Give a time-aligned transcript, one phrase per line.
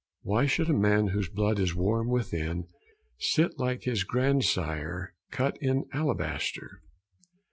[0.23, 2.65] Why should a man whose blood is warm within
[3.19, 6.81] Sit like his grandsire cut in alabaster?